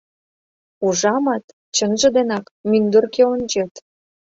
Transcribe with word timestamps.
—Ужамат, 0.87 1.43
чынже 1.75 2.07
денак, 2.15 2.45
мӱндыркӧ 2.69 3.23
ончет. 3.33 3.71